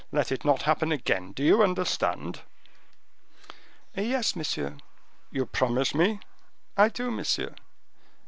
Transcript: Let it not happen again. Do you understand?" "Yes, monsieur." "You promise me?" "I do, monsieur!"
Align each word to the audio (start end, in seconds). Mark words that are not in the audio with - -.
Let 0.11 0.31
it 0.31 0.43
not 0.43 0.63
happen 0.63 0.91
again. 0.91 1.31
Do 1.31 1.43
you 1.43 1.61
understand?" 1.61 2.41
"Yes, 3.95 4.35
monsieur." 4.35 4.77
"You 5.29 5.45
promise 5.45 5.93
me?" 5.93 6.19
"I 6.75 6.89
do, 6.89 7.11
monsieur!" 7.11 7.53